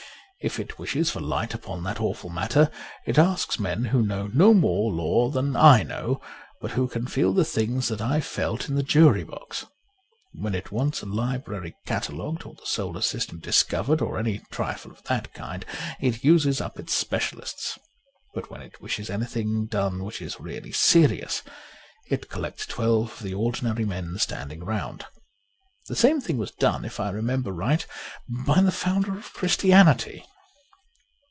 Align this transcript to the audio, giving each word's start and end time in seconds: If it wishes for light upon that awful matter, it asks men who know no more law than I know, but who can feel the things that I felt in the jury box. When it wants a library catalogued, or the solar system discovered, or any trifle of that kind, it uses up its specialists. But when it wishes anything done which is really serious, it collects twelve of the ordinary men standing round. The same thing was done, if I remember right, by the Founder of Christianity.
If 0.43 0.59
it 0.59 0.79
wishes 0.79 1.11
for 1.11 1.19
light 1.21 1.53
upon 1.53 1.83
that 1.83 2.01
awful 2.01 2.31
matter, 2.31 2.71
it 3.05 3.19
asks 3.19 3.59
men 3.59 3.85
who 3.85 4.01
know 4.01 4.25
no 4.33 4.55
more 4.55 4.91
law 4.91 5.29
than 5.29 5.55
I 5.55 5.83
know, 5.83 6.19
but 6.59 6.71
who 6.71 6.87
can 6.87 7.05
feel 7.05 7.31
the 7.31 7.45
things 7.45 7.89
that 7.89 8.01
I 8.01 8.21
felt 8.21 8.67
in 8.67 8.73
the 8.73 8.81
jury 8.81 9.23
box. 9.23 9.67
When 10.31 10.55
it 10.55 10.71
wants 10.71 11.03
a 11.03 11.05
library 11.05 11.75
catalogued, 11.85 12.43
or 12.43 12.55
the 12.55 12.65
solar 12.65 13.01
system 13.01 13.37
discovered, 13.37 14.01
or 14.01 14.17
any 14.17 14.39
trifle 14.49 14.89
of 14.89 15.03
that 15.03 15.31
kind, 15.35 15.63
it 15.99 16.23
uses 16.23 16.59
up 16.59 16.79
its 16.79 16.95
specialists. 16.95 17.77
But 18.33 18.49
when 18.49 18.63
it 18.63 18.81
wishes 18.81 19.11
anything 19.11 19.67
done 19.67 20.03
which 20.03 20.23
is 20.23 20.39
really 20.39 20.71
serious, 20.71 21.43
it 22.09 22.29
collects 22.31 22.65
twelve 22.65 23.11
of 23.13 23.19
the 23.19 23.35
ordinary 23.35 23.85
men 23.85 24.17
standing 24.17 24.63
round. 24.63 25.05
The 25.87 25.95
same 25.95 26.19
thing 26.19 26.37
was 26.37 26.49
done, 26.51 26.83
if 26.83 26.99
I 26.99 27.09
remember 27.11 27.51
right, 27.51 27.85
by 28.27 28.61
the 28.61 28.71
Founder 28.71 29.15
of 29.15 29.33
Christianity. 29.33 30.25